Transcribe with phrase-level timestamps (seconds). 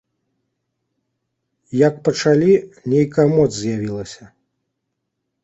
[1.87, 2.51] Як пачалі,
[2.95, 4.23] нейкая моц з'явілася.